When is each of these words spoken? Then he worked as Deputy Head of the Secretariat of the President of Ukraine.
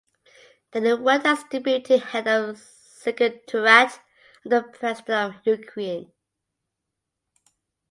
Then 0.71 0.85
he 0.85 0.93
worked 0.95 1.27
as 1.27 1.43
Deputy 1.43 1.97
Head 1.97 2.27
of 2.27 2.55
the 2.57 2.57
Secretariat 2.57 3.91
of 4.43 4.49
the 4.49 4.63
President 4.63 5.35
of 5.35 5.41
Ukraine. 5.45 6.11